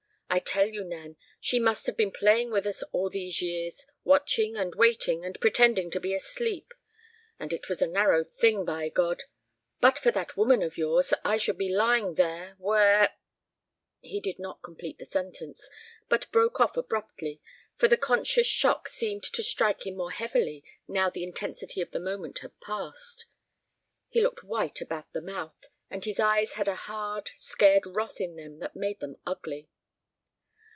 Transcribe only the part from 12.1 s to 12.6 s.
there,